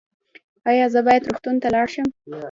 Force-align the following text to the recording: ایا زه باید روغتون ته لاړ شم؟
ایا 0.69 0.85
زه 0.93 0.99
باید 1.07 1.27
روغتون 1.27 1.55
ته 1.61 1.67
لاړ 1.73 1.87
شم؟ 1.93 2.07